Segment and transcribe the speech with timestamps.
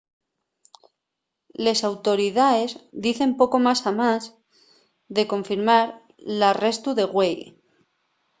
[1.63, 2.71] les autoridaes
[3.05, 4.23] dicen poco más amás
[5.15, 5.85] de confirmar
[6.37, 7.39] l’arrestu de güei